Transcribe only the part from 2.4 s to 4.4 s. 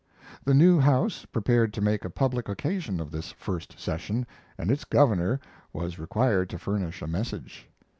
occasion of this first session,